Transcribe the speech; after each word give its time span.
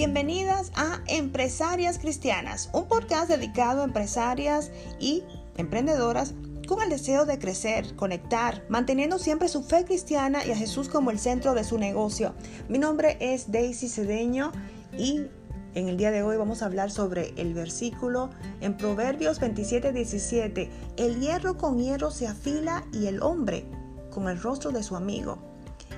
Bienvenidas 0.00 0.72
a 0.76 1.02
Empresarias 1.08 1.98
Cristianas, 1.98 2.70
un 2.72 2.88
podcast 2.88 3.28
dedicado 3.28 3.82
a 3.82 3.84
empresarias 3.84 4.70
y 4.98 5.24
emprendedoras 5.58 6.32
con 6.66 6.80
el 6.80 6.88
deseo 6.88 7.26
de 7.26 7.38
crecer, 7.38 7.94
conectar, 7.96 8.64
manteniendo 8.70 9.18
siempre 9.18 9.48
su 9.48 9.62
fe 9.62 9.84
cristiana 9.84 10.42
y 10.46 10.52
a 10.52 10.56
Jesús 10.56 10.88
como 10.88 11.10
el 11.10 11.18
centro 11.18 11.52
de 11.52 11.64
su 11.64 11.76
negocio. 11.76 12.32
Mi 12.70 12.78
nombre 12.78 13.18
es 13.20 13.52
Daisy 13.52 13.90
Cedeño 13.90 14.52
y 14.96 15.26
en 15.74 15.90
el 15.90 15.98
día 15.98 16.10
de 16.10 16.22
hoy 16.22 16.38
vamos 16.38 16.62
a 16.62 16.64
hablar 16.64 16.90
sobre 16.90 17.34
el 17.36 17.52
versículo 17.52 18.30
en 18.62 18.78
Proverbios 18.78 19.38
27, 19.38 19.92
17. 19.92 20.70
El 20.96 21.20
hierro 21.20 21.58
con 21.58 21.78
hierro 21.78 22.10
se 22.10 22.26
afila 22.26 22.86
y 22.94 23.04
el 23.04 23.20
hombre 23.20 23.66
con 24.08 24.30
el 24.30 24.40
rostro 24.40 24.70
de 24.70 24.82
su 24.82 24.96
amigo. 24.96 25.36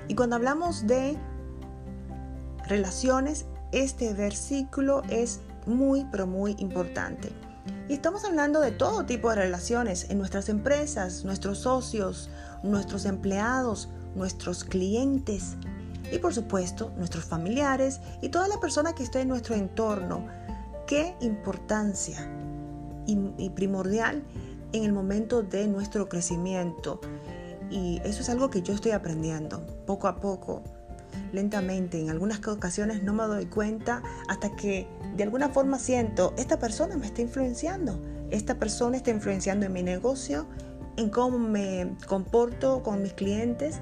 Y 0.08 0.16
cuando 0.16 0.34
hablamos 0.34 0.88
de 0.88 1.16
relaciones, 2.66 3.46
este 3.72 4.12
versículo 4.14 5.02
es 5.08 5.40
muy, 5.66 6.06
pero 6.10 6.26
muy 6.26 6.54
importante. 6.58 7.30
Y 7.88 7.94
estamos 7.94 8.24
hablando 8.24 8.60
de 8.60 8.70
todo 8.70 9.04
tipo 9.04 9.30
de 9.30 9.36
relaciones 9.36 10.08
en 10.10 10.18
nuestras 10.18 10.48
empresas, 10.48 11.24
nuestros 11.24 11.58
socios, 11.58 12.30
nuestros 12.62 13.04
empleados, 13.04 13.88
nuestros 14.14 14.64
clientes 14.64 15.56
y 16.12 16.18
por 16.18 16.34
supuesto 16.34 16.92
nuestros 16.96 17.24
familiares 17.24 18.00
y 18.20 18.28
toda 18.28 18.48
la 18.48 18.60
persona 18.60 18.94
que 18.94 19.02
esté 19.02 19.20
en 19.20 19.28
nuestro 19.28 19.54
entorno. 19.54 20.26
Qué 20.86 21.14
importancia 21.20 22.28
y, 23.06 23.50
primordial 23.50 24.22
en 24.72 24.84
el 24.84 24.92
momento 24.92 25.42
de 25.42 25.66
nuestro 25.66 26.08
crecimiento. 26.08 27.00
Y 27.70 28.00
eso 28.04 28.20
es 28.20 28.28
algo 28.28 28.50
que 28.50 28.62
yo 28.62 28.74
estoy 28.74 28.92
aprendiendo 28.92 29.64
poco 29.86 30.08
a 30.08 30.16
poco 30.16 30.62
lentamente. 31.32 32.00
En 32.00 32.10
algunas 32.10 32.46
ocasiones 32.46 33.02
no 33.02 33.12
me 33.12 33.24
doy 33.24 33.46
cuenta 33.46 34.02
hasta 34.28 34.54
que 34.56 34.88
de 35.16 35.22
alguna 35.22 35.48
forma 35.48 35.78
siento, 35.78 36.34
esta 36.36 36.58
persona 36.58 36.96
me 36.96 37.06
está 37.06 37.22
influenciando. 37.22 38.00
Esta 38.30 38.54
persona 38.54 38.96
está 38.96 39.10
influenciando 39.10 39.66
en 39.66 39.72
mi 39.72 39.82
negocio, 39.82 40.46
en 40.96 41.10
cómo 41.10 41.38
me 41.38 41.94
comporto 42.06 42.82
con 42.82 43.02
mis 43.02 43.12
clientes. 43.12 43.80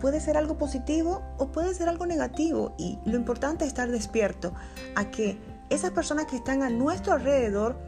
Puede 0.00 0.20
ser 0.20 0.36
algo 0.36 0.58
positivo 0.58 1.22
o 1.38 1.52
puede 1.52 1.74
ser 1.74 1.88
algo 1.88 2.06
negativo. 2.06 2.74
Y 2.78 2.98
lo 3.04 3.16
importante 3.16 3.64
es 3.64 3.68
estar 3.68 3.90
despierto 3.90 4.52
a 4.96 5.10
que 5.10 5.38
esas 5.70 5.92
personas 5.92 6.26
que 6.26 6.36
están 6.36 6.62
a 6.62 6.70
nuestro 6.70 7.14
alrededor 7.14 7.78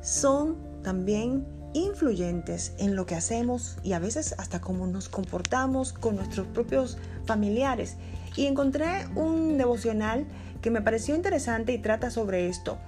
son 0.00 0.56
también 0.82 1.46
influyentes 1.74 2.74
en 2.78 2.96
lo 2.96 3.06
que 3.06 3.14
hacemos 3.14 3.78
y 3.82 3.92
a 3.92 3.98
veces 3.98 4.34
hasta 4.38 4.60
cómo 4.60 4.86
nos 4.86 5.08
comportamos 5.08 5.92
con 5.92 6.16
nuestros 6.16 6.46
propios 6.48 6.98
familiares. 7.24 7.96
Y 8.36 8.46
encontré 8.46 9.06
un 9.14 9.58
devocional 9.58 10.26
que 10.60 10.70
me 10.70 10.82
pareció 10.82 11.14
interesante 11.14 11.72
y 11.72 11.78
trata 11.78 12.10
sobre 12.10 12.48
esto. 12.48 12.78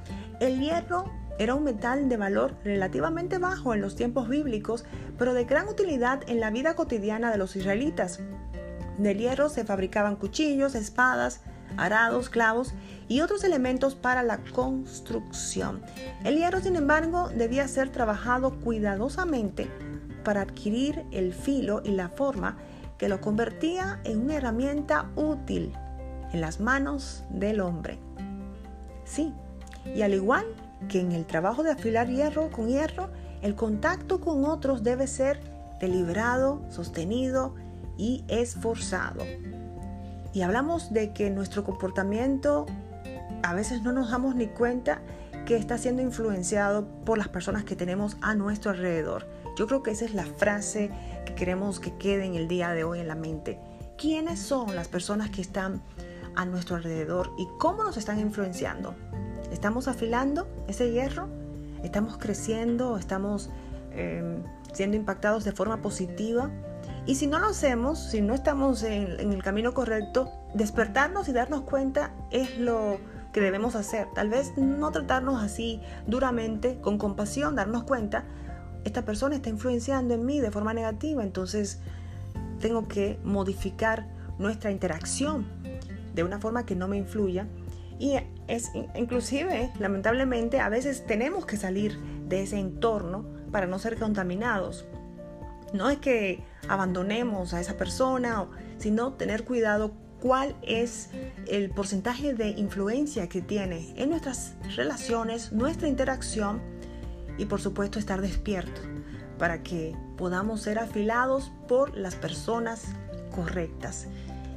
El 0.40 0.60
hierro 0.60 1.10
era 1.38 1.54
un 1.54 1.64
metal 1.64 2.08
de 2.08 2.16
valor 2.16 2.54
relativamente 2.64 3.38
bajo 3.38 3.74
en 3.74 3.80
los 3.80 3.96
tiempos 3.96 4.28
bíblicos, 4.28 4.84
pero 5.18 5.34
de 5.34 5.44
gran 5.44 5.68
utilidad 5.68 6.22
en 6.28 6.40
la 6.40 6.50
vida 6.50 6.74
cotidiana 6.74 7.30
de 7.30 7.38
los 7.38 7.56
israelitas. 7.56 8.20
Del 8.98 9.18
hierro 9.18 9.48
se 9.48 9.64
fabricaban 9.64 10.16
cuchillos, 10.16 10.74
espadas, 10.74 11.40
arados, 11.76 12.28
clavos 12.28 12.74
y 13.08 13.20
otros 13.20 13.44
elementos 13.44 13.94
para 13.94 14.22
la 14.22 14.38
construcción. 14.38 15.82
El 16.24 16.36
hierro, 16.36 16.60
sin 16.60 16.76
embargo, 16.76 17.28
debía 17.28 17.68
ser 17.68 17.90
trabajado 17.90 18.60
cuidadosamente 18.60 19.68
para 20.24 20.42
adquirir 20.42 21.04
el 21.12 21.34
filo 21.34 21.82
y 21.84 21.90
la 21.90 22.08
forma 22.08 22.56
que 22.98 23.08
lo 23.08 23.20
convertía 23.20 24.00
en 24.04 24.22
una 24.22 24.36
herramienta 24.36 25.10
útil 25.16 25.72
en 26.32 26.40
las 26.40 26.60
manos 26.60 27.24
del 27.30 27.60
hombre. 27.60 27.98
Sí, 29.04 29.32
y 29.94 30.02
al 30.02 30.14
igual 30.14 30.44
que 30.88 31.00
en 31.00 31.12
el 31.12 31.26
trabajo 31.26 31.62
de 31.62 31.72
afilar 31.72 32.08
hierro 32.08 32.50
con 32.50 32.68
hierro, 32.68 33.10
el 33.42 33.54
contacto 33.54 34.20
con 34.20 34.44
otros 34.44 34.82
debe 34.82 35.06
ser 35.06 35.40
deliberado, 35.80 36.62
sostenido 36.70 37.54
y 37.96 38.24
esforzado. 38.28 39.24
Y 40.34 40.42
hablamos 40.42 40.92
de 40.92 41.12
que 41.12 41.30
nuestro 41.30 41.62
comportamiento 41.62 42.66
a 43.44 43.54
veces 43.54 43.82
no 43.82 43.92
nos 43.92 44.10
damos 44.10 44.34
ni 44.34 44.48
cuenta 44.48 45.00
que 45.46 45.56
está 45.56 45.78
siendo 45.78 46.02
influenciado 46.02 46.86
por 47.04 47.18
las 47.18 47.28
personas 47.28 47.64
que 47.64 47.76
tenemos 47.76 48.16
a 48.20 48.34
nuestro 48.34 48.72
alrededor. 48.72 49.28
Yo 49.56 49.68
creo 49.68 49.82
que 49.84 49.92
esa 49.92 50.04
es 50.04 50.12
la 50.12 50.24
frase 50.24 50.90
que 51.24 51.34
queremos 51.34 51.78
que 51.78 51.96
quede 51.96 52.24
en 52.24 52.34
el 52.34 52.48
día 52.48 52.72
de 52.72 52.82
hoy 52.82 52.98
en 52.98 53.06
la 53.06 53.14
mente. 53.14 53.60
¿Quiénes 53.96 54.40
son 54.40 54.74
las 54.74 54.88
personas 54.88 55.30
que 55.30 55.40
están 55.40 55.82
a 56.34 56.44
nuestro 56.44 56.74
alrededor 56.76 57.30
y 57.38 57.46
cómo 57.58 57.84
nos 57.84 57.96
están 57.96 58.18
influenciando? 58.18 58.94
¿Estamos 59.52 59.86
afilando 59.86 60.48
ese 60.66 60.90
hierro? 60.90 61.28
¿Estamos 61.84 62.18
creciendo? 62.18 62.96
¿Estamos 62.98 63.50
em, 63.92 64.42
siendo 64.72 64.96
impactados 64.96 65.44
de 65.44 65.52
forma 65.52 65.80
positiva? 65.80 66.50
Y 67.06 67.16
si 67.16 67.26
no 67.26 67.38
lo 67.38 67.48
hacemos, 67.48 67.98
si 67.98 68.20
no 68.22 68.34
estamos 68.34 68.82
en, 68.82 69.20
en 69.20 69.32
el 69.32 69.42
camino 69.42 69.74
correcto, 69.74 70.30
despertarnos 70.54 71.28
y 71.28 71.32
darnos 71.32 71.62
cuenta 71.62 72.12
es 72.30 72.58
lo 72.58 72.98
que 73.32 73.40
debemos 73.40 73.74
hacer. 73.74 74.06
Tal 74.14 74.30
vez 74.30 74.56
no 74.56 74.90
tratarnos 74.90 75.42
así 75.42 75.80
duramente, 76.06 76.78
con 76.80 76.96
compasión, 76.96 77.56
darnos 77.56 77.84
cuenta, 77.84 78.24
esta 78.84 79.04
persona 79.04 79.34
está 79.34 79.48
influenciando 79.48 80.14
en 80.14 80.24
mí 80.24 80.40
de 80.40 80.50
forma 80.50 80.72
negativa, 80.72 81.22
entonces 81.22 81.80
tengo 82.60 82.86
que 82.86 83.18
modificar 83.24 84.06
nuestra 84.38 84.70
interacción 84.70 85.46
de 86.14 86.22
una 86.22 86.38
forma 86.38 86.64
que 86.64 86.76
no 86.76 86.86
me 86.86 86.96
influya. 86.96 87.46
Y 87.98 88.14
es 88.46 88.70
inclusive, 88.94 89.70
lamentablemente, 89.78 90.60
a 90.60 90.68
veces 90.68 91.06
tenemos 91.06 91.46
que 91.46 91.56
salir 91.56 91.98
de 92.28 92.42
ese 92.42 92.58
entorno 92.58 93.24
para 93.50 93.66
no 93.66 93.78
ser 93.78 93.98
contaminados. 93.98 94.86
No 95.74 95.90
es 95.90 95.98
que 95.98 96.44
abandonemos 96.68 97.52
a 97.52 97.60
esa 97.60 97.76
persona, 97.76 98.46
sino 98.78 99.14
tener 99.14 99.44
cuidado 99.44 99.92
cuál 100.20 100.54
es 100.62 101.10
el 101.48 101.68
porcentaje 101.70 102.32
de 102.32 102.50
influencia 102.50 103.28
que 103.28 103.42
tiene 103.42 103.92
en 103.96 104.10
nuestras 104.10 104.54
relaciones, 104.76 105.50
nuestra 105.50 105.88
interacción 105.88 106.62
y 107.38 107.46
por 107.46 107.60
supuesto 107.60 107.98
estar 107.98 108.20
despierto 108.20 108.80
para 109.36 109.64
que 109.64 109.96
podamos 110.16 110.62
ser 110.62 110.78
afilados 110.78 111.50
por 111.66 111.96
las 111.96 112.14
personas 112.14 112.84
correctas. 113.34 114.06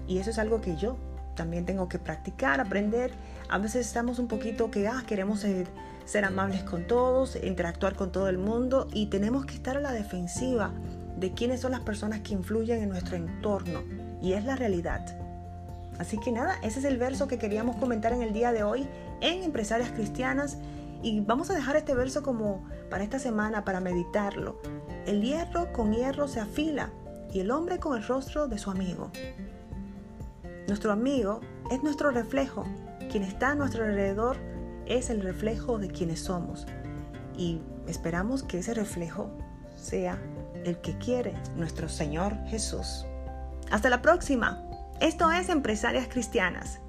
Y 0.08 0.20
eso 0.20 0.30
es 0.30 0.38
algo 0.38 0.62
que 0.62 0.78
yo 0.78 0.98
también 1.38 1.66
tengo 1.66 1.88
que 1.88 2.00
practicar, 2.00 2.60
aprender. 2.60 3.14
A 3.48 3.58
veces 3.60 3.88
estamos 3.88 4.20
un 4.20 4.28
poquito 4.28 4.70
que 4.70 4.90
ah, 4.90 5.04
queremos 5.08 5.40
ser, 5.40 5.68
ser 6.04 6.26
amables 6.26 6.64
con 6.64 6.86
todos, 6.86 7.38
interactuar 7.42 7.96
con 7.96 8.12
todo 8.12 8.28
el 8.28 8.38
mundo 8.38 8.90
y 8.92 9.06
tenemos 9.06 9.46
que 9.46 9.54
estar 9.54 9.78
a 9.78 9.80
la 9.80 9.94
defensiva 9.94 10.74
de 11.18 11.32
quiénes 11.32 11.62
son 11.62 11.72
las 11.72 11.82
personas 11.82 12.20
que 12.20 12.34
influyen 12.34 12.84
en 12.84 12.90
nuestro 12.90 13.16
entorno. 13.16 13.82
Y 14.22 14.34
es 14.34 14.44
la 14.44 14.58
realidad. 14.58 15.06
Así 15.98 16.20
que 16.20 16.32
nada, 16.32 16.56
ese 16.62 16.80
es 16.80 16.86
el 16.86 16.98
verso 16.98 17.28
que 17.28 17.40
queríamos 17.40 17.78
comentar 17.78 18.12
en 18.12 18.22
el 18.22 18.34
día 18.34 18.52
de 18.52 18.64
hoy 18.64 18.88
en 19.22 19.44
Empresarias 19.44 19.92
Cristianas. 19.92 20.58
Y 21.02 21.22
vamos 21.22 21.50
a 21.50 21.54
dejar 21.54 21.76
este 21.76 21.96
verso 21.96 22.24
como 22.24 22.66
para 22.90 23.04
esta 23.04 23.20
semana, 23.20 23.64
para 23.64 23.80
meditarlo. 23.80 24.60
El 25.06 25.22
hierro 25.22 25.72
con 25.72 25.94
hierro 25.94 26.28
se 26.28 26.40
afila 26.40 26.90
y 27.32 27.40
el 27.40 27.52
hombre 27.52 27.80
con 27.80 27.96
el 27.96 28.04
rostro 28.04 28.48
de 28.48 28.58
su 28.58 28.72
amigo. 28.72 29.12
Nuestro 30.68 30.92
amigo 30.92 31.40
es 31.72 31.82
nuestro 31.82 32.12
reflejo. 32.12 32.66
Quien 33.10 33.24
está 33.24 33.52
a 33.52 33.56
nuestro 33.56 33.86
alrededor 33.86 34.38
es 34.86 35.10
el 35.10 35.22
reflejo 35.22 35.78
de 35.80 35.88
quienes 35.88 36.20
somos. 36.20 36.68
Y 37.38 37.62
esperamos 37.88 38.44
que 38.44 38.60
ese 38.60 38.74
reflejo 38.74 39.32
sea 39.78 40.22
el 40.66 40.78
que 40.82 40.98
quiere 40.98 41.34
nuestro 41.56 41.88
Señor 41.88 42.36
Jesús. 42.48 43.06
Hasta 43.72 43.90
la 43.90 44.02
próxima. 44.02 44.62
Esto 45.00 45.32
es 45.32 45.48
Empresarias 45.48 46.08
Cristianas. 46.10 46.82